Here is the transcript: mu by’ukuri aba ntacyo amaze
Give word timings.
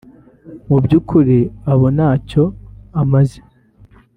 mu 0.67 0.77
by’ukuri 0.83 1.37
aba 1.71 1.87
ntacyo 1.95 2.43
amaze 3.01 3.39